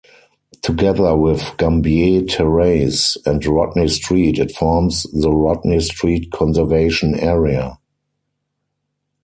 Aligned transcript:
Together 0.63 1.15
with 1.15 1.53
Gambier 1.59 2.23
Terrace 2.25 3.17
and 3.23 3.45
Rodney 3.45 3.87
Street 3.87 4.39
it 4.39 4.49
forms 4.51 5.03
the 5.13 5.29
Rodney 5.31 5.79
Street 5.79 6.31
conservation 6.31 7.13
area. 7.19 7.77